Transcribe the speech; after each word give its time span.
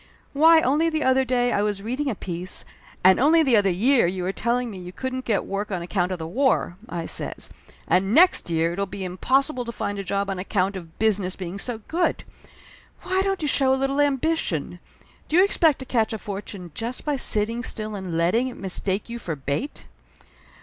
Why, 0.33 0.61
only 0.61 0.89
the 0.89 1.03
other 1.03 1.23
day 1.23 1.51
I 1.51 1.61
was 1.61 1.83
reading 1.83 2.09
a 2.09 2.15
piece" 2.15 2.65
"And 3.05 3.19
only 3.19 3.43
the 3.43 3.55
other 3.55 3.69
year 3.69 4.07
you 4.07 4.23
were 4.23 4.31
telling 4.31 4.71
me 4.71 4.79
you 4.79 4.91
couldn't 4.91 5.25
get 5.25 5.45
work 5.45 5.71
on 5.71 5.83
account 5.83 6.11
of 6.11 6.17
the 6.17 6.25
war!" 6.25 6.75
I 6.89 7.05
says. 7.05 7.51
"And 7.87 8.11
next 8.11 8.49
year 8.49 8.73
it'll 8.73 8.87
be 8.87 9.03
impossible 9.03 9.63
to 9.63 9.71
find 9.71 9.99
a 9.99 10.03
job 10.03 10.27
on 10.31 10.39
account 10.39 10.75
of 10.75 10.97
business 10.97 11.35
being 11.35 11.59
so 11.59 11.81
good! 11.87 12.23
Why 13.03 13.21
don't 13.21 13.43
you 13.43 13.47
show 13.47 13.71
a 13.75 13.77
little 13.77 14.01
ambition? 14.01 14.79
Do 15.29 15.35
you 15.37 15.45
expect 15.45 15.77
to 15.77 15.85
catch 15.85 16.13
a 16.13 16.17
fortune 16.17 16.71
just 16.73 17.05
by 17.05 17.15
sitting 17.15 17.61
still 17.61 17.93
and 17.93 18.17
letting 18.17 18.47
it 18.47 18.57
mistake 18.57 19.07
you 19.07 19.19
for 19.19 19.35
bait?" 19.35 19.85